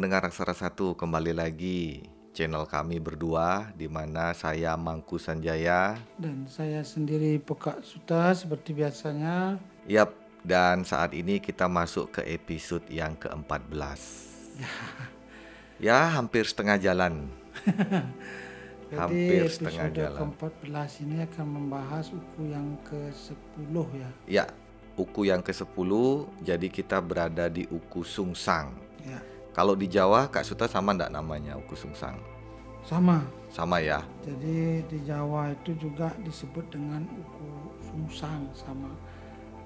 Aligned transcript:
pendengar 0.00 0.32
Aksara 0.32 0.56
Satu, 0.56 0.96
kembali 0.96 1.36
lagi 1.36 2.00
channel 2.32 2.64
kami 2.64 2.96
berdua 2.96 3.68
di 3.76 3.84
mana 3.84 4.32
saya 4.32 4.72
Mangku 4.72 5.20
Sanjaya. 5.20 6.00
Dan 6.16 6.48
saya 6.48 6.80
sendiri 6.80 7.36
Pekak 7.36 7.84
Suta 7.84 8.32
seperti 8.32 8.72
biasanya. 8.72 9.60
Yap, 9.84 10.16
dan 10.40 10.88
saat 10.88 11.12
ini 11.12 11.36
kita 11.36 11.68
masuk 11.68 12.16
ke 12.16 12.24
episode 12.32 12.80
yang 12.88 13.12
ke-14. 13.12 14.00
Ya, 15.84 16.08
hampir 16.16 16.48
setengah 16.48 16.80
jalan. 16.80 17.28
Jadi 18.88 18.96
Hampir 18.96 19.52
setengah 19.52 19.84
episode 19.84 20.00
jalan. 20.00 20.20
ke-14 20.32 20.90
ini 21.04 21.16
akan 21.28 21.46
membahas 21.60 22.08
uku 22.08 22.48
yang 22.48 22.72
ke-10 22.88 23.74
ya. 23.76 24.10
Ya, 24.24 24.44
uku 24.96 25.28
yang 25.28 25.44
ke-10, 25.44 25.92
jadi 26.40 26.68
kita 26.72 27.04
berada 27.04 27.52
di 27.52 27.68
uku 27.68 28.00
Sungsang. 28.00 28.76
Ya, 29.00 29.20
Kalau 29.50 29.74
di 29.74 29.90
Jawa, 29.90 30.30
Kak 30.30 30.46
Suta 30.46 30.70
sama 30.70 30.94
ndak 30.94 31.10
namanya 31.10 31.58
uku 31.58 31.74
Sungsang? 31.74 32.18
sama. 32.84 33.22
Sama 33.50 33.82
ya? 33.82 34.00
Jadi 34.22 34.84
di 34.86 34.98
Jawa 35.02 35.50
itu 35.50 35.74
juga 35.76 36.14
disebut 36.22 36.70
dengan 36.70 37.02
uku 37.02 37.48
sungsang 37.82 38.46
sama. 38.54 38.90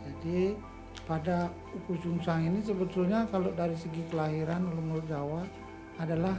Jadi 0.05 0.57
pada 1.05 1.53
uku 1.77 2.01
sungsang 2.01 2.49
ini 2.49 2.65
sebetulnya 2.65 3.29
kalau 3.29 3.53
dari 3.53 3.77
segi 3.77 4.01
kelahiran 4.09 4.65
menurut 4.65 5.05
Jawa 5.05 5.45
adalah 6.01 6.37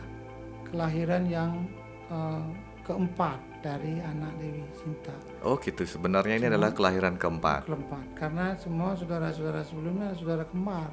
kelahiran 0.74 1.30
yang 1.30 1.70
eh, 2.10 2.46
keempat 2.82 3.38
dari 3.62 3.98
anak 4.02 4.34
Dewi 4.42 4.62
Sinta. 4.78 5.14
Oh 5.46 5.58
gitu, 5.58 5.86
sebenarnya 5.86 6.38
ini 6.38 6.48
adalah 6.50 6.74
kelahiran 6.74 7.18
keempat. 7.18 7.66
keempat 7.66 8.06
karena 8.18 8.54
semua 8.58 8.94
saudara-saudara 8.98 9.62
sebelumnya 9.66 10.14
saudara 10.18 10.46
kembar 10.46 10.90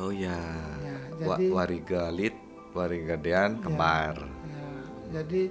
Oh 0.00 0.08
ya, 0.08 0.32
ya 0.80 0.96
Wa- 1.20 1.36
jadi 1.36 1.46
Warigalit, 1.52 2.36
Warigadean, 2.72 3.60
kembar. 3.60 4.16
ya, 4.16 4.68
jadi 5.12 5.42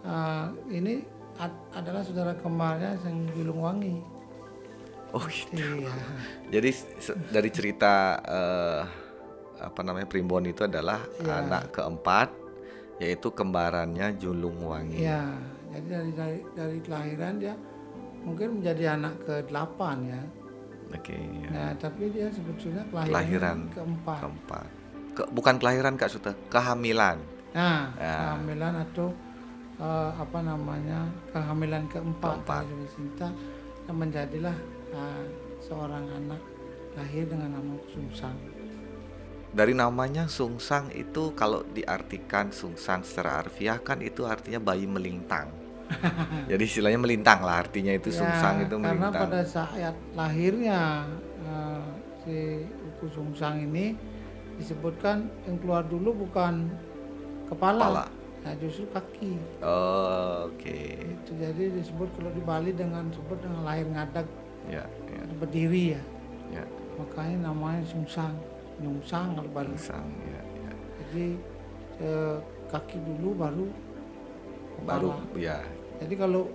eh, 0.00 0.46
ini 0.72 1.04
ad- 1.36 1.64
adalah 1.74 2.00
saudara 2.00 2.32
kembarnya 2.32 2.96
yang 3.04 3.28
Julung 3.30 3.60
Wangi 3.60 3.96
Oh 5.14 5.22
gitu. 5.24 5.54
iya 5.54 5.94
Jadi 6.50 6.70
dari 7.30 7.50
cerita 7.52 7.92
eh, 8.18 8.80
apa 9.60 9.80
namanya 9.80 10.08
Primbon 10.08 10.42
itu 10.44 10.64
adalah 10.64 11.04
Ya. 11.22 11.38
anak 11.38 11.70
keempat, 11.70 12.32
yaitu 12.98 13.30
kembarannya 13.30 14.16
Julung 14.16 14.64
Wangi. 14.64 14.98
ya 14.98 15.28
jadi 15.70 15.86
dari 15.90 16.10
dari 16.14 16.38
dari 16.54 16.78
kelahiran 16.80 17.34
dia 17.36 17.54
mungkin 18.22 18.62
menjadi 18.62 18.94
anak 18.94 19.14
ke 19.20 19.34
delapan 19.44 19.96
ya 20.06 20.22
Oke. 20.90 21.16
ya. 21.16 21.48
nah 21.48 21.70
tapi 21.74 22.10
dia 22.10 22.28
sebetulnya 22.28 22.84
kelahiran, 22.88 23.08
Kelahiran 23.10 23.58
keempat 23.70 24.18
Keempat. 24.20 24.66
Ke- 25.14 25.30
bukan 25.30 25.54
kelahiran 25.56 25.94
Kak 25.94 26.10
Suta, 26.10 26.30
kehamilan. 26.48 27.18
nah 27.54 27.94
Ya. 27.96 28.14
kehamilan 28.34 28.74
atau 28.82 29.08
eh, 29.76 30.10
apa 30.12 30.38
namanya 30.40 31.06
kehamilan 31.30 31.86
keempat 31.86 32.42
Keempat. 32.42 32.62
dari 32.66 32.86
Sinta 32.90 33.28
dan 33.84 33.94
menjadilah 33.94 34.56
eh, 34.92 35.24
seorang 35.60 36.04
anak 36.12 36.40
lahir 36.94 37.24
dengan 37.26 37.54
nama 37.54 37.74
Sungsang. 37.88 38.36
Dari 39.54 39.70
namanya 39.70 40.26
Sungsang 40.26 40.90
itu 40.90 41.30
kalau 41.32 41.62
diartikan 41.64 42.50
Sungsang 42.50 43.02
secara 43.02 43.38
harfiah 43.38 43.78
kan 43.78 43.98
itu 43.98 44.26
artinya 44.26 44.58
bayi 44.58 44.82
melintang. 44.84 45.46
Jadi 46.50 46.62
istilahnya 46.64 46.96
melintang 46.96 47.40
lah 47.40 47.60
artinya 47.60 47.92
itu 47.92 48.08
Sungsang 48.08 48.62
itu 48.62 48.74
Ya, 48.74 48.82
karena 48.82 49.08
melintang. 49.08 49.22
pada 49.28 49.40
saat 49.42 49.94
lahirnya 50.12 51.04
eh, 51.40 51.84
si 52.22 52.36
Uku 52.64 53.06
Sungsang 53.08 53.60
ini 53.62 53.94
disebutkan 54.54 55.28
yang 55.44 55.58
keluar 55.58 55.82
dulu 55.82 56.24
bukan 56.24 56.70
kepala, 57.44 57.84
Kepala. 57.84 58.04
nah 58.40 58.52
justru 58.56 58.86
kaki. 58.88 59.34
Oh, 59.60 60.48
Oke. 60.48 60.94
Itu 61.20 61.32
jadi 61.34 61.74
disebut 61.74 62.08
kalau 62.14 62.30
di 62.30 62.40
Bali 62.40 62.70
dengan 62.70 63.08
disebut 63.08 63.38
dengan 63.40 63.60
lahir 63.62 63.84
ngadak 63.86 64.26
Ya, 64.64 64.80
ya, 65.10 65.20
berdiri 65.36 65.92
ya. 65.92 66.02
ya. 66.50 66.64
Makanya 66.96 67.50
namanya 67.50 67.84
Sungsang, 67.84 68.32
Nyungsang 68.78 69.36
kalau 69.36 69.50
Bali. 69.52 69.76
Sungsang 69.76 70.08
ya, 70.24 70.40
ya. 70.40 70.72
Jadi 71.02 71.26
eh, 72.00 72.36
kaki 72.70 72.96
dulu 72.96 73.36
baru 73.36 73.66
Baru 74.82 75.14
ya. 75.38 75.62
Jadi 76.02 76.14
kalau 76.18 76.50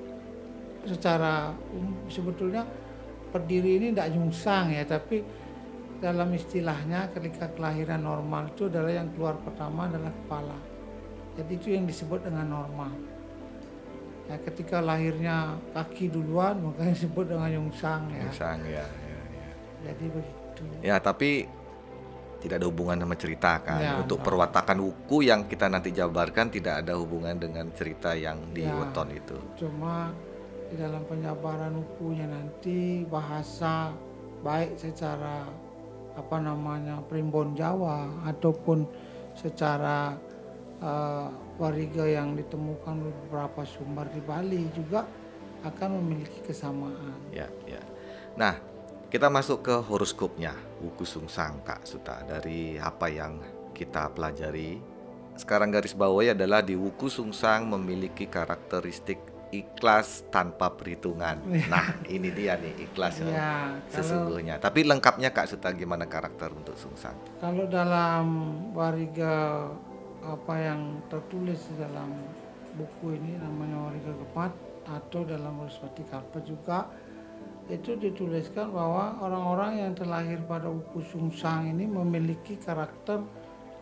secara 0.84 1.56
umum 1.72 1.96
sebetulnya 2.12 2.68
berdiri 3.32 3.80
ini 3.80 3.88
tidak 3.96 4.12
nyungsang 4.12 4.76
ya, 4.76 4.84
tapi 4.84 5.24
dalam 6.00 6.32
istilahnya 6.32 7.12
ketika 7.12 7.52
kelahiran 7.52 8.04
normal 8.04 8.52
itu 8.52 8.68
adalah 8.72 8.92
yang 8.92 9.12
keluar 9.16 9.36
pertama 9.40 9.88
adalah 9.88 10.12
kepala. 10.12 10.58
Jadi 11.40 11.52
itu 11.56 11.68
yang 11.76 11.88
disebut 11.88 12.24
dengan 12.24 12.48
normal. 12.48 12.92
Ya, 14.30 14.38
ketika 14.46 14.78
lahirnya 14.80 15.58
kaki 15.74 16.14
duluan 16.14 16.62
makanya 16.62 16.94
disebut 16.94 17.26
dengan 17.34 17.50
nyungsang 17.50 18.06
ya. 18.14 18.30
Sungsang 18.30 18.60
ya, 18.64 18.86
ya, 18.86 19.20
ya. 19.34 19.50
Jadi 19.90 20.06
begitu. 20.12 20.64
Ya, 20.86 20.96
tapi 21.02 21.50
tidak 22.40 22.64
ada 22.64 22.68
hubungan 22.72 22.98
sama 23.04 23.16
cerita 23.20 23.60
kan. 23.60 23.80
Ya, 23.80 24.00
Untuk 24.00 24.24
enggak. 24.24 24.28
perwatakan 24.32 24.78
wuku 24.80 25.28
yang 25.28 25.46
kita 25.46 25.68
nanti 25.68 25.92
jabarkan 25.92 26.48
tidak 26.48 26.84
ada 26.84 26.96
hubungan 26.96 27.36
dengan 27.36 27.68
cerita 27.76 28.16
yang 28.16 28.40
di 28.56 28.64
Ya. 28.64 28.76
weton 28.76 29.12
itu. 29.12 29.38
Cuma 29.60 30.12
di 30.72 30.76
dalam 30.80 31.04
penjabaran 31.04 31.76
hukumnya 31.76 32.30
nanti 32.30 33.04
bahasa 33.06 33.92
baik 34.40 34.80
secara 34.80 35.44
apa 36.16 36.38
namanya 36.40 37.00
primbon 37.08 37.56
Jawa 37.56 38.08
ataupun 38.24 38.88
secara 39.36 40.16
eh, 40.80 41.28
wariga 41.60 42.08
yang 42.08 42.40
ditemukan 42.40 43.04
di 43.04 43.12
beberapa 43.28 43.68
sumber 43.68 44.08
di 44.16 44.24
Bali 44.24 44.64
juga 44.72 45.04
akan 45.60 46.00
memiliki 46.00 46.40
kesamaan. 46.48 47.20
Ya, 47.36 47.52
ya. 47.68 47.84
Nah, 48.40 48.56
kita 49.10 49.26
masuk 49.26 49.66
ke 49.66 49.74
horoskopnya 49.90 50.54
Wuku 50.86 51.02
Sungsang 51.02 51.66
Kak 51.66 51.82
Suta 51.82 52.22
dari 52.22 52.78
apa 52.78 53.10
yang 53.10 53.42
kita 53.74 54.14
pelajari. 54.14 54.78
Sekarang 55.34 55.74
garis 55.74 55.98
bawahi 55.98 56.38
adalah 56.38 56.62
di 56.62 56.78
Wuku 56.78 57.10
Sungsang 57.10 57.66
memiliki 57.66 58.30
karakteristik 58.30 59.18
ikhlas 59.50 60.30
tanpa 60.30 60.70
perhitungan. 60.70 61.42
Nah, 61.74 61.98
ini 62.06 62.30
dia 62.30 62.54
nih 62.62 62.86
ikhlas 62.86 63.26
ya. 63.26 63.26
Ya, 63.26 63.54
kalau 63.90 63.98
Sesungguhnya. 63.98 64.62
Tapi 64.62 64.86
lengkapnya 64.86 65.34
Kak 65.34 65.50
Suta 65.50 65.74
gimana 65.74 66.06
karakter 66.06 66.54
untuk 66.54 66.78
Sungsang? 66.78 67.18
kalau 67.42 67.66
dalam 67.66 68.26
wariga 68.78 69.66
apa 70.22 70.54
yang 70.54 71.02
tertulis 71.10 71.66
di 71.74 71.82
dalam 71.82 72.14
buku 72.78 73.18
ini 73.18 73.42
namanya 73.42 73.90
wariga 73.90 74.14
keempat 74.14 74.52
atau 74.86 75.22
dalam 75.26 75.54
Wariswati 75.66 76.04
Kalpa 76.06 76.40
juga 76.46 76.86
itu 77.70 77.94
dituliskan 77.94 78.74
bahwa 78.74 79.22
orang-orang 79.22 79.86
yang 79.86 79.92
terlahir 79.94 80.42
pada 80.50 80.66
uku 80.66 81.06
sungsang 81.06 81.70
ini 81.70 81.86
memiliki 81.86 82.58
karakter 82.58 83.22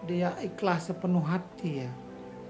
dia 0.03 0.35
ikhlas 0.43 0.91
sepenuh 0.91 1.23
hati 1.23 1.87
ya. 1.87 1.91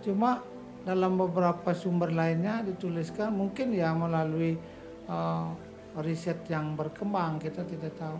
Cuma 0.01 0.41
dalam 0.81 1.15
beberapa 1.15 1.77
sumber 1.77 2.09
lainnya 2.09 2.65
dituliskan 2.65 3.37
mungkin 3.37 3.69
ya 3.71 3.93
melalui 3.93 4.57
eh, 5.05 5.47
riset 6.01 6.41
yang 6.49 6.73
berkembang 6.73 7.37
kita 7.37 7.61
tidak 7.69 7.93
tahu 8.01 8.17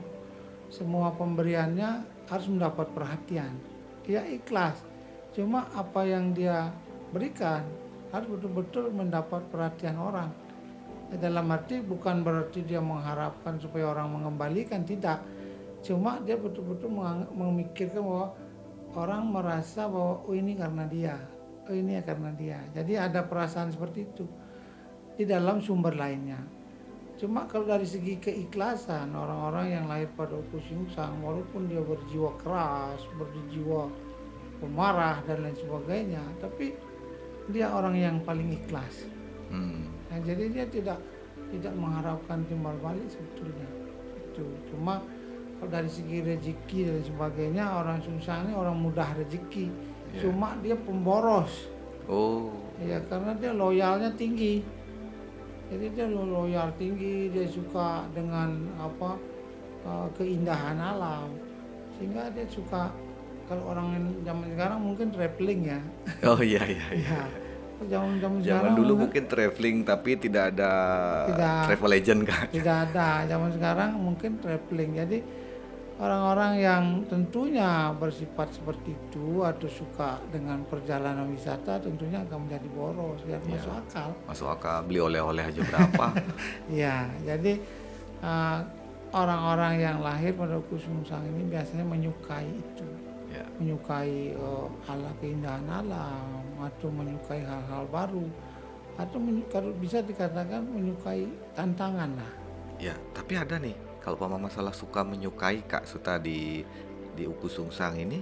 semua 0.67 1.15
pemberiannya 1.15 2.03
harus 2.27 2.47
mendapat 2.51 2.91
perhatian. 2.91 3.55
Dia 4.03 4.23
ikhlas. 4.27 4.75
Cuma 5.31 5.67
apa 5.75 6.03
yang 6.03 6.35
dia 6.35 6.71
berikan 7.11 7.63
harus 8.11 8.27
betul-betul 8.35 8.91
mendapat 8.91 9.43
perhatian 9.51 9.95
orang. 9.99 10.31
Ya, 11.13 11.29
Dalam 11.29 11.47
arti 11.51 11.79
bukan 11.79 12.23
berarti 12.23 12.67
dia 12.67 12.83
mengharapkan 12.83 13.59
supaya 13.59 13.91
orang 13.91 14.11
mengembalikan, 14.11 14.83
tidak. 14.83 15.23
Cuma 15.85 16.19
dia 16.19 16.35
betul-betul 16.35 16.91
memikirkan 17.31 18.03
bahwa 18.03 18.27
orang 18.97 19.23
merasa 19.29 19.87
bahwa 19.87 20.25
oh 20.25 20.35
ini 20.35 20.57
karena 20.57 20.83
dia, 20.89 21.15
oh 21.69 21.75
ini 21.75 22.01
karena 22.03 22.31
dia. 22.35 22.59
Jadi 22.75 22.93
ada 22.97 23.23
perasaan 23.23 23.71
seperti 23.71 23.99
itu 24.03 24.25
di 25.15 25.23
dalam 25.23 25.63
sumber 25.63 25.95
lainnya. 25.95 26.39
Cuma 27.17 27.49
kalau 27.49 27.65
dari 27.65 27.89
segi 27.89 28.21
keikhlasan 28.21 29.09
orang-orang 29.17 29.73
yang 29.73 29.85
lahir 29.89 30.05
pada 30.13 30.37
uku 30.37 30.61
sungsang 30.69 31.17
walaupun 31.25 31.65
dia 31.65 31.81
berjiwa 31.81 32.29
keras, 32.37 33.01
berjiwa 33.17 33.89
pemarah 34.61 35.25
dan 35.25 35.41
lain 35.41 35.57
sebagainya, 35.57 36.21
tapi 36.37 36.77
dia 37.49 37.73
orang 37.73 37.97
yang 37.97 38.15
paling 38.21 38.53
ikhlas. 38.53 39.09
Hmm. 39.49 39.96
Nah, 40.07 40.19
jadi 40.23 40.43
dia 40.51 40.65
tidak 40.67 40.99
tidak 41.47 41.73
mengharapkan 41.75 42.43
timbal 42.47 42.75
balik 42.83 43.07
sebetulnya. 43.07 43.67
Itu 44.31 44.43
cuma 44.71 45.03
kalau 45.57 45.71
dari 45.73 45.89
segi 45.89 46.21
rezeki 46.21 46.79
dan 46.85 47.01
sebagainya 47.01 47.65
orang 47.81 47.97
sungsang 48.03 48.47
ini 48.47 48.53
orang 48.53 48.77
mudah 48.77 49.09
rezeki. 49.17 49.67
Ya. 50.15 50.27
Cuma 50.27 50.55
dia 50.63 50.75
pemboros. 50.77 51.67
Oh, 52.07 52.55
Ya 52.77 53.01
karena 53.09 53.33
dia 53.35 53.51
loyalnya 53.51 54.13
tinggi. 54.15 54.61
Jadi 55.67 55.85
dia 55.91 56.07
lo- 56.07 56.29
loyal 56.29 56.71
tinggi, 56.79 57.27
dia 57.27 57.43
suka 57.43 58.07
dengan 58.15 58.55
apa 58.79 59.19
eh, 59.83 60.07
keindahan 60.15 60.79
alam, 60.79 61.27
sehingga 61.97 62.31
dia 62.31 62.47
suka 62.47 62.87
kalau 63.47 63.71
orang 63.75 63.99
zaman 64.23 64.47
sekarang 64.55 64.79
mungkin 64.79 65.07
traveling 65.11 65.61
ya. 65.67 65.79
Oh 66.23 66.39
iya 66.39 66.63
iya 66.63 66.87
iya. 66.95 67.07
Ya. 67.17 67.23
Zaman 67.79 68.17
zaman 68.17 68.37
Zaman 68.41 68.71
dulu 68.73 68.93
mungkin 68.97 69.21
mungkin 69.21 69.23
traveling 69.27 69.77
tapi 69.81 70.17
tidak 70.17 70.49
ada 70.51 70.71
Tidak. 71.29 71.61
travel 71.69 71.91
agent 71.93 72.21
kan. 72.25 72.45
tidak 72.49 72.77
ada. 72.89 73.07
Zaman 73.25 73.49
sekarang 73.53 73.89
mungkin 73.93 74.31
traveling. 74.41 74.91
Jadi 74.97 75.17
orang-orang 75.97 76.53
yang 76.57 76.83
tentunya 77.05 77.69
bersifat 77.93 78.49
seperti 78.51 78.93
itu 78.93 79.41
atau 79.41 79.65
suka 79.65 80.21
dengan 80.29 80.61
perjalanan 80.63 81.25
wisata 81.27 81.77
tentunya 81.77 82.21
akan 82.21 82.45
menjadi 82.45 82.67
boros 82.69 83.21
ya 83.23 83.37
Iya. 83.37 83.49
masuk 83.51 83.73
akal. 83.75 84.09
Masuk 84.25 84.47
akal 84.47 84.77
beli 84.83 84.99
oleh-oleh 84.99 85.43
aja 85.43 85.61
berapa. 85.61 86.05
Ya, 86.73 87.09
jadi 87.21 87.57
eh, 88.17 88.59
orang-orang 89.09 89.73
yang 89.79 89.97
lahir 90.01 90.33
pada 90.33 90.57
Kusungsang 90.59 91.23
ini 91.25 91.47
biasanya 91.47 91.81
menyukai 91.81 92.45
itu, 92.45 92.83
ya. 92.83 93.06
Menyukai 93.57 94.37
eh, 94.37 94.67
ala 94.89 95.11
keindahan 95.21 95.65
alam 95.65 96.41
atau 96.61 96.87
menyukai 96.89 97.41
hal-hal 97.41 97.85
baru 97.89 98.25
atau 98.97 99.21
kalau 99.53 99.71
bisa 99.77 100.01
dikatakan 100.01 100.65
menyukai 100.65 101.29
tantangan 101.53 102.17
lah. 102.17 102.31
Ya, 102.81 102.97
tapi 103.13 103.37
ada 103.37 103.61
nih 103.61 103.77
kalau 104.01 104.17
Pama 104.17 104.41
masalah 104.41 104.73
suka 104.73 105.05
menyukai 105.05 105.65
Kak 105.69 105.85
Suta 105.85 106.17
di 106.17 106.65
di 107.13 107.23
Uku 107.25 107.49
Sungsang 107.49 107.97
ini 107.97 108.21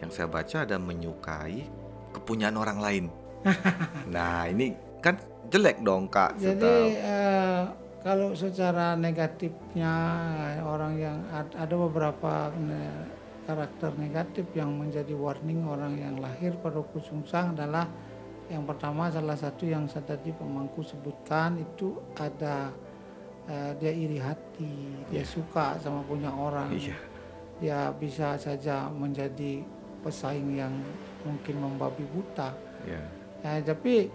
yang 0.00 0.08
saya 0.12 0.28
baca 0.28 0.64
ada 0.64 0.76
menyukai 0.76 1.64
kepunyaan 2.12 2.56
orang 2.56 2.78
lain. 2.80 3.04
nah, 4.14 4.44
ini 4.48 4.76
kan 5.00 5.16
jelek 5.48 5.80
dong 5.80 6.08
Kak 6.12 6.36
Suta. 6.36 6.52
Jadi 6.52 6.76
eh, 7.00 7.62
kalau 8.00 8.32
secara 8.32 8.96
negatifnya 8.96 9.94
orang 10.64 10.94
yang 10.96 11.18
ad- 11.32 11.56
ada 11.56 11.74
beberapa 11.76 12.48
karakter 13.46 13.90
negatif 13.96 14.46
yang 14.54 14.72
menjadi 14.76 15.12
warning 15.16 15.64
orang 15.66 15.96
yang 15.98 16.16
lahir 16.20 16.54
pada 16.60 16.80
kusungsang 16.92 17.56
adalah 17.56 17.88
yang 18.50 18.66
pertama 18.66 19.06
salah 19.06 19.38
satu 19.38 19.62
yang 19.62 19.86
saya 19.86 20.02
tadi 20.14 20.34
pemangku 20.34 20.82
sebutkan 20.82 21.54
itu 21.58 21.94
ada 22.18 22.74
eh, 23.46 23.72
dia 23.78 23.92
iri 23.94 24.18
hati, 24.18 25.00
dia 25.06 25.22
suka 25.22 25.78
sama 25.78 26.02
punya 26.02 26.34
orang, 26.34 26.74
Iya. 26.74 26.98
dia 27.62 27.78
bisa 27.94 28.34
saja 28.34 28.90
menjadi 28.90 29.62
pesaing 30.02 30.58
yang 30.58 30.74
mungkin 31.22 31.62
membabi 31.62 32.02
buta. 32.10 32.50
Ya. 32.88 33.00
Ya, 33.40 33.62
tapi 33.62 34.10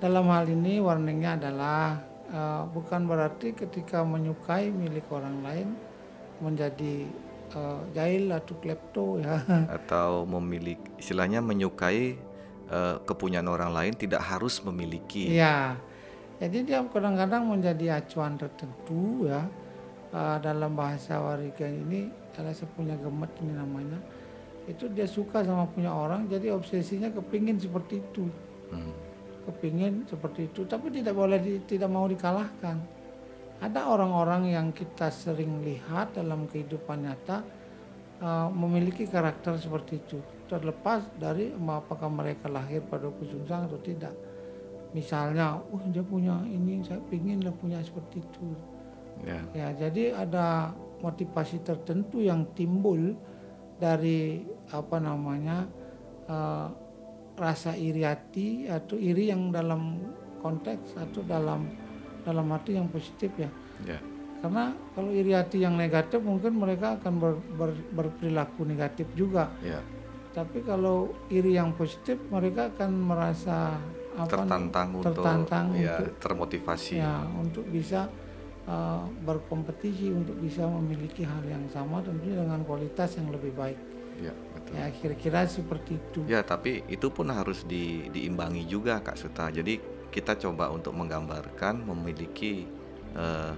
dalam 0.00 0.30
hal 0.32 0.48
ini 0.48 0.80
warningnya 0.80 1.36
adalah 1.36 2.00
eh, 2.32 2.62
bukan 2.72 3.04
berarti 3.04 3.52
ketika 3.52 4.00
menyukai 4.00 4.72
milik 4.72 5.04
orang 5.12 5.44
lain 5.44 5.68
menjadi 6.40 7.04
eh, 7.50 7.80
jahil 7.92 8.28
atau 8.30 8.54
klepto 8.58 9.06
ya. 9.20 9.40
Atau 9.78 10.24
memiliki 10.24 10.84
istilahnya 10.96 11.40
menyukai 11.40 12.16
eh, 12.68 12.96
kepunyaan 13.04 13.48
orang 13.48 13.72
lain 13.72 13.92
tidak 13.94 14.20
harus 14.24 14.60
memiliki. 14.64 15.32
Iya. 15.32 15.76
Jadi 16.38 16.70
dia 16.70 16.78
kadang-kadang 16.86 17.50
menjadi 17.50 17.98
acuan 17.98 18.38
tertentu 18.38 19.26
ya 19.26 19.42
eh, 20.12 20.36
dalam 20.40 20.74
bahasa 20.74 21.18
wariga 21.18 21.66
ini 21.66 22.08
adalah 22.34 22.54
saya 22.54 22.70
punya 22.74 22.94
gemet 22.96 23.32
ini 23.42 23.52
namanya. 23.52 23.98
Itu 24.68 24.86
dia 24.92 25.08
suka 25.08 25.40
sama 25.42 25.64
punya 25.66 25.88
orang 25.90 26.28
jadi 26.28 26.52
obsesinya 26.52 27.08
kepingin 27.10 27.56
seperti 27.56 28.00
itu. 28.00 28.28
Hmm. 28.68 28.92
kepingin 29.48 30.04
seperti 30.04 30.44
itu 30.44 30.68
tapi 30.68 30.92
tidak 30.92 31.16
boleh 31.16 31.40
di- 31.40 31.64
tidak 31.64 31.88
mau 31.88 32.04
dikalahkan 32.04 32.76
ada 33.58 33.90
orang-orang 33.90 34.54
yang 34.54 34.70
kita 34.70 35.10
sering 35.10 35.62
lihat 35.66 36.14
dalam 36.14 36.46
kehidupan 36.46 37.06
nyata 37.06 37.42
uh, 38.22 38.48
memiliki 38.50 39.06
karakter 39.06 39.58
seperti 39.58 39.98
itu 39.98 40.18
terlepas 40.46 41.04
dari 41.18 41.52
apakah 41.52 42.08
mereka 42.08 42.48
lahir 42.48 42.80
pada 42.86 43.10
kusungsang 43.10 43.68
atau 43.68 43.80
tidak 43.82 44.14
misalnya 44.96 45.60
oh 45.60 45.82
dia 45.92 46.00
punya 46.00 46.40
ini 46.48 46.80
saya 46.80 47.02
pingin 47.12 47.44
lah 47.44 47.52
punya 47.52 47.76
seperti 47.84 48.24
itu 48.24 48.56
Ya. 49.26 49.40
Ya, 49.54 49.68
jadi 49.74 50.14
ada 50.14 50.70
motivasi 51.02 51.62
tertentu 51.62 52.22
yang 52.22 52.46
timbul 52.54 53.18
dari 53.78 54.42
apa 54.70 54.98
namanya 54.98 55.66
eh, 56.26 56.66
rasa 57.38 57.74
iri 57.78 58.02
hati 58.02 58.66
atau 58.66 58.98
iri 58.98 59.30
yang 59.30 59.54
dalam 59.54 60.02
konteks 60.42 60.98
atau 60.98 61.22
dalam 61.26 61.66
dalam 62.28 62.44
arti 62.52 62.76
yang 62.76 62.86
positif 62.86 63.32
ya. 63.34 63.48
Ya. 63.82 63.98
Karena 64.38 64.70
kalau 64.92 65.10
iri 65.10 65.32
hati 65.32 65.64
yang 65.64 65.74
negatif 65.74 66.20
mungkin 66.20 66.54
mereka 66.54 66.94
akan 66.94 67.14
ber- 67.16 67.42
ber- 67.56 67.86
berperilaku 67.90 68.62
negatif 68.62 69.08
juga. 69.16 69.48
Ya. 69.58 69.80
Tapi 70.30 70.62
kalau 70.62 71.10
iri 71.26 71.56
yang 71.56 71.72
positif 71.72 72.20
mereka 72.28 72.68
akan 72.70 72.90
merasa 72.94 73.80
apa 74.14 74.28
Tertantang 74.28 74.88
untuk 74.94 75.14
tertantang 75.16 75.66
ya 75.74 75.94
untuk 75.96 76.18
termotivasi. 76.18 76.98
ya 76.98 77.22
untuk 77.34 77.64
bisa 77.66 78.10
uh, 78.66 79.06
berkompetisi 79.22 80.10
untuk 80.10 80.34
bisa 80.36 80.66
memiliki 80.66 81.22
hal 81.22 81.42
yang 81.42 81.62
sama 81.68 82.02
tentunya 82.02 82.42
dengan 82.42 82.60
kualitas 82.62 83.14
yang 83.14 83.30
lebih 83.30 83.54
baik 83.54 83.78
Ya, 84.18 84.34
betul. 84.50 84.74
ya 84.74 84.86
kira-kira 84.90 85.46
seperti 85.46 85.94
itu 85.94 86.26
Ya, 86.26 86.42
tapi 86.42 86.82
itu 86.90 87.06
pun 87.08 87.30
harus 87.30 87.62
di, 87.62 88.10
diimbangi 88.10 88.66
juga 88.66 88.98
Kak 88.98 89.14
Suta. 89.14 89.46
Jadi 89.46 89.78
kita 90.08 90.36
coba 90.36 90.72
untuk 90.72 90.92
menggambarkan 90.92 91.84
memiliki 91.84 92.64
eh, 93.12 93.52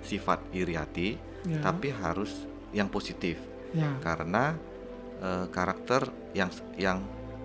sifat 0.00 0.40
iri 0.50 0.74
hati, 0.74 1.08
ya 1.44 1.60
tapi 1.60 1.90
harus 1.90 2.46
yang 2.72 2.88
positif. 2.88 3.36
ya 3.70 3.98
Karena 4.00 4.54
eh, 5.18 5.46
karakter 5.50 6.08
yang 6.32 6.50
yang 6.74 6.98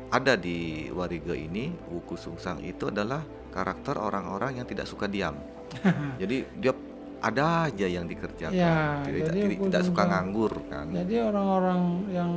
ada 0.10 0.38
di 0.38 0.88
Warige 0.90 1.34
ini, 1.36 1.74
Wuku 1.92 2.16
Sungsang 2.16 2.62
itu 2.62 2.88
adalah 2.88 3.22
karakter 3.52 3.98
orang-orang 3.98 4.62
yang 4.62 4.68
tidak 4.68 4.86
suka 4.86 5.10
diam. 5.10 5.36
Jadi 6.22 6.46
dia 6.56 6.72
ada 7.16 7.66
aja 7.66 7.88
yang 7.90 8.06
dikerjakan. 8.06 8.54
Ya, 8.54 9.02
tidak, 9.02 9.34
jadi 9.34 9.40
tidak, 9.42 9.50
Wuku 9.58 9.66
tidak 9.66 9.84
suka 9.90 10.04
nganggur 10.06 10.54
kan. 10.70 10.86
jadi 10.94 11.16
orang-orang 11.26 11.82
yang 12.14 12.32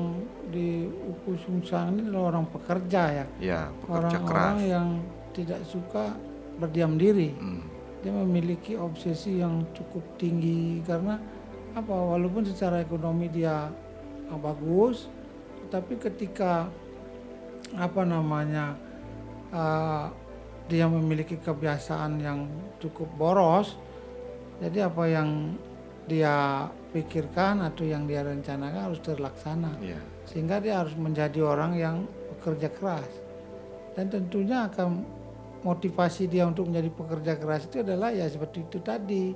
di 0.49 0.89
Uku 0.89 1.37
Sungsang 1.45 1.93
ini 1.93 2.09
adalah 2.09 2.33
orang 2.33 2.47
pekerja 2.49 3.03
ya 3.13 3.25
Ya, 3.37 3.61
pekerja 3.85 4.17
keras. 4.25 4.57
orang-orang 4.57 4.59
yang 4.65 4.89
tidak 5.35 5.61
suka 5.67 6.15
berdiam 6.59 6.99
diri. 6.99 7.33
Hmm, 7.35 7.65
dia 8.03 8.13
memiliki 8.13 8.75
obsesi 8.75 9.39
yang 9.39 9.67
cukup 9.75 10.03
tinggi 10.19 10.83
karena 10.87 11.19
apa? 11.75 11.93
Walaupun 11.93 12.47
secara 12.49 12.83
ekonomi 12.83 13.31
dia 13.31 13.69
uh, 14.29 14.39
bagus 14.39 15.09
tapi 15.69 16.01
ketika 16.01 16.65
apa 17.77 18.03
namanya 18.09 18.73
uh, 19.53 20.09
dia 20.65 20.89
memiliki 20.89 21.37
kebiasaan 21.37 22.17
yang 22.21 22.49
cukup 22.81 23.09
boros 23.21 23.77
jadi 24.65 24.89
apa 24.89 25.05
yang 25.07 25.55
dia 26.09 26.65
pikirkan 26.91 27.61
atau 27.61 27.85
yang 27.85 28.09
dia 28.09 28.25
rencanakan 28.25 28.91
harus 28.91 29.01
terlaksana. 29.05 29.77
Ya. 29.85 30.01
sehingga 30.29 30.61
dia 30.61 30.85
harus 30.85 30.93
menjadi 30.97 31.41
orang 31.41 31.73
yang 31.77 31.97
bekerja 32.33 32.69
keras. 32.73 33.09
Dan 33.97 34.13
tentunya 34.13 34.69
akan 34.69 35.05
motivasi 35.63 36.31
dia 36.31 36.47
untuk 36.47 36.71
menjadi 36.71 36.91
pekerja 36.93 37.33
keras 37.39 37.67
itu 37.67 37.83
adalah 37.83 38.15
ya 38.15 38.27
seperti 38.31 38.67
itu 38.67 38.79
tadi. 38.83 39.35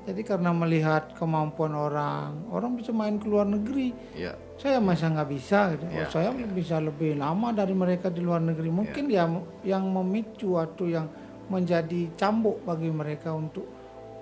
Jadi 0.00 0.24
karena 0.24 0.50
melihat 0.50 1.12
kemampuan 1.14 1.76
orang 1.76 2.48
orang 2.48 2.72
bisa 2.74 2.90
main 2.90 3.20
ke 3.20 3.28
luar 3.28 3.44
negeri. 3.44 3.92
Ya, 4.16 4.32
saya 4.56 4.80
masa 4.80 5.12
nggak 5.12 5.28
bisa 5.28 5.76
gitu. 5.76 5.84
Ya, 5.92 6.08
oh, 6.08 6.10
saya 6.10 6.32
bisa 6.32 6.80
lebih 6.80 7.20
lama 7.20 7.52
dari 7.52 7.76
mereka 7.76 8.08
di 8.08 8.24
luar 8.24 8.40
negeri. 8.40 8.72
Mungkin 8.72 9.12
dia 9.12 9.28
yang 9.62 9.84
memicu 9.92 10.56
atau 10.56 10.88
yang 10.88 11.06
menjadi 11.52 12.10
cambuk 12.16 12.64
bagi 12.64 12.88
mereka 12.88 13.36
untuk 13.36 13.68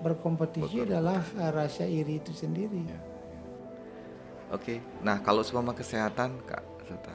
berkompetisi 0.03 0.83
adalah 0.83 1.21
eh, 1.21 1.51
rasa 1.51 1.87
iri 1.87 2.19
itu 2.19 2.35
sendiri. 2.35 2.79
Ya. 2.83 2.99
Oke, 4.49 4.81
nah 5.05 5.21
kalau 5.21 5.45
seumpama 5.45 5.77
kesehatan 5.77 6.41
kak 6.43 6.65
Suta, 6.89 7.13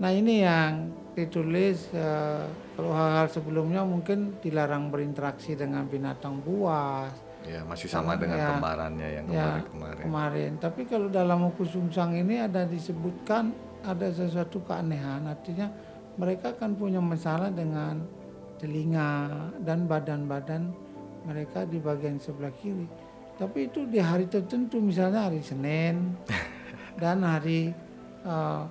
Nah 0.00 0.10
ini 0.10 0.40
yang 0.40 0.88
ditulis 1.12 1.92
eh, 1.92 2.44
kalau 2.74 2.90
hal-hal 2.96 3.28
sebelumnya 3.28 3.84
mungkin 3.84 4.40
dilarang 4.40 4.88
berinteraksi 4.88 5.52
dengan 5.52 5.84
binatang 5.84 6.40
buas 6.40 7.30
ya 7.46 7.64
masih 7.64 7.88
sama 7.88 8.16
Sama, 8.16 8.20
dengan 8.20 8.38
ya. 8.38 8.48
kembarannya 8.52 9.08
yang 9.08 9.26
ya 9.32 9.32
kemarin 9.32 9.64
kemarin. 9.72 10.02
kemarin. 10.04 10.52
Tapi 10.60 10.82
kalau 10.84 11.08
dalam 11.08 11.38
Uku 11.48 11.64
Sungsang 11.64 12.12
ini 12.16 12.40
ada 12.40 12.68
disebutkan 12.68 13.52
ada 13.80 14.12
sesuatu 14.12 14.60
keanehan, 14.68 15.24
artinya 15.24 15.72
mereka 16.20 16.52
kan 16.52 16.76
punya 16.76 17.00
masalah 17.00 17.48
dengan 17.48 18.04
telinga 18.60 19.32
dan 19.64 19.88
badan-badan 19.88 20.68
mereka 21.24 21.64
di 21.64 21.80
bagian 21.80 22.20
sebelah 22.20 22.52
kiri. 22.60 22.84
Tapi 23.40 23.72
itu 23.72 23.88
di 23.88 23.96
hari 23.96 24.28
tertentu, 24.28 24.84
misalnya 24.84 25.32
hari 25.32 25.40
Senin 25.40 26.12
dan 27.02 27.24
hari 27.24 27.72
eh, 28.20 28.62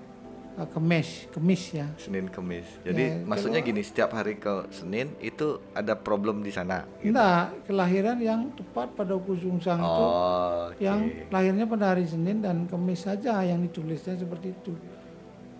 kemis, 0.65 1.29
kemis 1.29 1.63
ya. 1.71 1.87
Senin 1.95 2.27
Kemis. 2.27 2.67
Jadi 2.81 3.03
Ya, 3.05 3.21
maksudnya 3.21 3.59
kalau- 3.59 3.69
gini, 3.69 3.81
setiap 3.81 4.11
hari 4.11 4.35
ke 4.35 4.67
Senin 4.69 5.15
itu 5.19 5.61
ada 5.71 5.93
problem 5.93 6.41
di 6.41 6.49
sana. 6.49 6.83
Enggak, 6.99 7.63
kelahiran 7.63 8.17
yang 8.17 8.51
tepat 8.51 8.91
pada 8.91 9.15
Kusungsang 9.15 9.77
itu 9.77 10.03
Oh, 10.03 10.67
oke. 10.67 10.79
yang 10.79 10.99
lahirnya 11.27 11.63
pada 11.63 11.91
hari 11.91 12.03
Senin 12.03 12.39
dan 12.39 12.65
Kamis 12.65 13.03
saja 13.03 13.39
yang 13.39 13.61
ditulisnya 13.61 14.15
seperti 14.15 14.51
itu. 14.51 14.73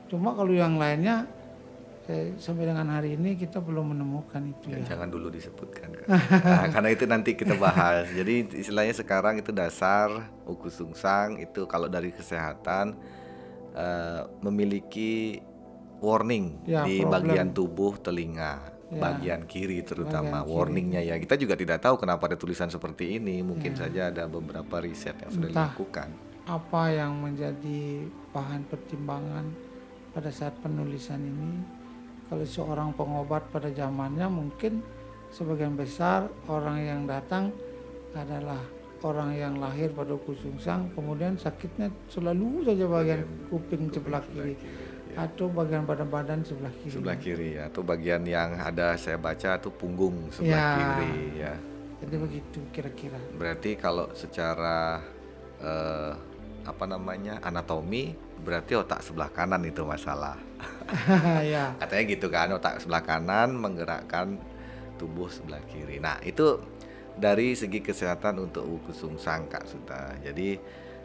Cuma 0.08 0.34
kalau 0.34 0.50
yang 0.50 0.75
lainnya 0.75 1.29
eh, 2.06 2.34
sampai 2.36 2.65
dengan 2.65 2.89
hari 2.89 3.13
ini 3.13 3.38
kita 3.38 3.62
belum 3.62 3.94
menemukan 3.94 4.41
itu 4.41 4.74
Ya, 4.74 4.82
ya. 4.82 4.98
Jangan 4.98 5.13
dulu 5.13 5.29
disebutkan 5.29 5.94
Kak. 5.94 6.06
Nah, 6.41 6.65
karena 6.68 6.89
itu 6.89 7.06
nanti 7.06 7.38
kita 7.38 7.53
bahas. 7.56 8.10
Jadi 8.10 8.50
istilahnya 8.58 8.98
sekarang 8.98 9.38
itu 9.38 9.53
dasar 9.53 10.10
uku 10.41 10.68
sungsang 10.68 11.38
itu 11.38 11.70
kalau 11.70 11.86
dari 11.86 12.10
kesehatan 12.10 12.98
eh, 13.80 14.22
memiliki 14.42 15.40
warning 16.00 16.64
Ya, 16.64 16.84
di 16.84 17.00
problem. 17.00 17.12
bagian 17.16 17.48
tubuh 17.52 17.96
telinga 17.98 18.76
Ya. 18.90 18.98
bagian 19.00 19.46
kiri 19.46 19.80
terutama 19.82 20.42
Bagian 20.42 20.46
kiri. 20.46 20.56
warningnya 20.56 21.02
ya 21.04 21.16
kita 21.16 21.38
juga 21.38 21.54
tidak 21.54 21.78
tahu 21.80 21.96
kenapa 21.96 22.26
ada 22.26 22.34
tulisan 22.36 22.68
seperti 22.68 23.16
ini 23.16 23.40
mungkin 23.40 23.72
saja 23.74 24.10
ada 24.10 24.26
beberapa 24.26 24.82
riset 24.82 25.14
yang 25.16 25.30
sudah 25.30 25.46
Ya. 25.46 25.54
Entah. 25.54 25.70
dilakukan 25.70 26.10
Apa 26.44 26.84
yang 26.90 27.14
menjadi 27.16 27.82
bahan 28.30 28.66
pertimbangan 28.66 29.46
pada 30.10 30.34
saat 30.34 30.58
penulisan 30.58 31.22
ini? 31.22 31.62
Kalau 32.26 32.42
seorang 32.44 32.90
pengobat 32.92 33.46
pada 33.48 33.70
zamannya 33.70 34.26
mungkin 34.26 34.82
sebagian 35.30 35.78
besar 35.78 36.26
orang 36.46 36.78
yang 36.80 37.02
datang 37.06 37.54
adalah 38.12 38.58
orang 39.01 39.32
yang 39.32 39.53
lahir 39.56 39.88
pada 39.89 40.15
kusungsang 40.18 40.91
kemudian 40.91 41.36
sakitnya 41.36 41.88
selalu 42.06 42.63
saja 42.63 42.86
bagian 42.86 43.22
kuping 43.48 43.88
sebelah 43.89 44.24
kiri 44.25 44.56
atau 45.12 45.50
bagian 45.50 45.84
badan-badan 45.84 46.44
sebelah 46.44 46.72
kiri. 46.75 46.94
sebelah 46.94 47.18
kiri 47.18 47.50
ya 47.56 47.63
atau 47.68 47.82
bagian 47.82 48.24
yang 48.24 48.56
ada 48.56 48.94
saya 48.96 49.18
baca 49.18 49.58
tuh 49.58 49.72
punggung 49.72 50.29
sebelah 50.29 50.51
Ya. 50.53 50.75
kiri 50.75 51.13
ya 51.38 51.53
Jadi 52.00 52.15
begitu 52.15 52.60
kira-kira. 52.72 53.20
Berarti 53.36 53.75
kalau 53.75 54.08
secara 54.13 55.03
eh, 55.60 56.12
apa 56.63 56.86
namanya 56.86 57.44
anatomi 57.44 58.15
berarti 58.39 58.72
otak 58.72 59.03
sebelah 59.03 59.27
kanan 59.27 59.68
itu 59.68 59.84
masalah. 59.84 60.39
ya. 61.44 61.75
Katanya 61.75 62.03
gitu 62.08 62.32
kan 62.32 62.56
otak 62.56 62.79
sebelah 62.79 63.03
kanan 63.03 63.51
menggerakkan 63.51 64.39
tubuh 64.96 65.27
sebelah 65.27 65.60
kiri. 65.68 66.00
Nah 66.00 66.24
itu 66.24 66.63
dari 67.16 67.54
segi 67.54 67.80
kesehatan 67.80 68.38
untuk 68.42 68.63
wuku 68.63 68.92
sungsang 68.92 69.48
Kak 69.48 69.66
Suta. 69.66 70.13
Jadi 70.20 70.60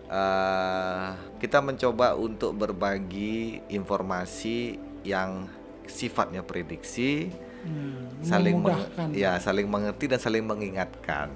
eh, 0.05 1.09
kita 1.39 1.59
mencoba 1.61 2.13
untuk 2.15 2.55
berbagi 2.55 3.63
informasi 3.69 4.77
yang 5.03 5.49
sifatnya 5.87 6.41
prediksi, 6.43 7.29
Hmm, 7.65 8.21
saling 8.21 8.61
meng- 8.61 8.77
memudahkan. 8.77 9.09
ya 9.17 9.41
saling 9.41 9.65
mengerti 9.65 10.05
dan 10.05 10.21
saling 10.21 10.45
mengingatkan. 10.45 11.33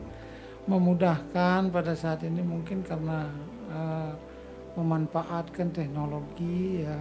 memudahkan 0.69 1.73
pada 1.73 1.97
saat 1.97 2.21
ini 2.21 2.45
mungkin 2.45 2.85
karena 2.85 3.25
eh, 3.67 4.13
memanfaatkan 4.75 5.73
teknologi 5.73 6.85
ya 6.85 7.01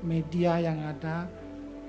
media 0.00 0.58
yang 0.58 0.80
ada 0.82 1.28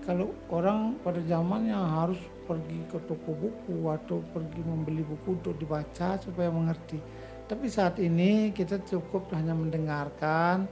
kalau 0.03 0.36
orang 0.48 1.00
pada 1.00 1.24
zamannya 1.24 1.74
harus 1.74 2.20
pergi 2.44 2.80
ke 2.92 3.00
toko 3.08 3.32
buku 3.34 3.88
atau 3.90 4.20
pergi 4.32 4.62
membeli 4.64 5.04
buku 5.04 5.40
untuk 5.40 5.56
dibaca 5.58 6.20
supaya 6.20 6.52
mengerti. 6.52 7.00
Tapi 7.48 7.68
saat 7.68 8.00
ini 8.00 8.56
kita 8.56 8.82
cukup 8.84 9.32
hanya 9.36 9.56
mendengarkan. 9.56 10.68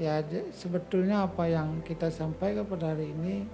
Ya 0.00 0.24
sebetulnya 0.56 1.28
apa 1.28 1.46
yang 1.46 1.84
kita 1.84 2.08
sampaikan 2.08 2.64
pada 2.64 2.96
hari 2.96 3.12
ini 3.12 3.44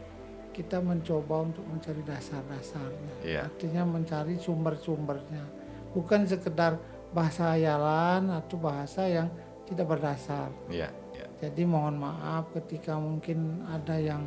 kita 0.55 0.83
mencoba 0.83 1.47
untuk 1.47 1.63
mencari 1.71 2.03
dasar-dasarnya. 2.03 3.15
Iya. 3.23 3.47
artinya 3.47 3.83
mencari 3.87 4.35
sumber-sumbernya. 4.43 5.47
Bukan 5.95 6.27
sekedar 6.27 6.83
bahasa 7.15 7.55
hayalan 7.55 8.35
atau 8.35 8.59
bahasa 8.59 9.07
yang 9.07 9.31
tidak 9.71 9.87
berdasar. 9.87 10.51
Ya, 10.67 10.91
ya. 11.15 11.27
jadi 11.39 11.63
mohon 11.63 12.03
maaf 12.03 12.51
ketika 12.59 12.99
mungkin 12.99 13.63
ada 13.71 13.97
yang 14.01 14.27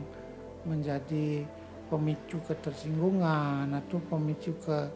menjadi 0.64 1.44
pemicu 1.92 2.40
ketersinggungan 2.48 3.68
atau 3.76 4.00
pemicu 4.08 4.56
ke 4.64 4.88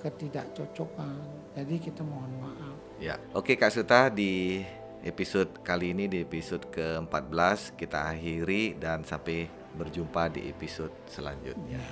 ketidakcocokan. 0.00 1.52
Jadi 1.52 1.76
kita 1.76 2.00
mohon 2.00 2.32
maaf. 2.40 2.76
Ya, 2.96 3.20
oke 3.36 3.54
Kak 3.60 3.70
Suta 3.70 4.08
di 4.08 4.64
episode 5.04 5.60
kali 5.60 5.92
ini 5.92 6.08
di 6.08 6.24
episode 6.24 6.64
ke-14 6.72 7.76
kita 7.76 8.08
akhiri 8.08 8.80
dan 8.80 9.04
sampai 9.04 9.46
berjumpa 9.76 10.32
di 10.32 10.48
episode 10.48 10.94
selanjutnya. 11.06 11.82